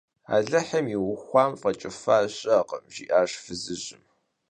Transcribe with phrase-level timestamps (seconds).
[0.35, 4.03] -Алыхьым иухам фӀэкӀыфа щыӀэкъым,– жиӀащ фызыжьым.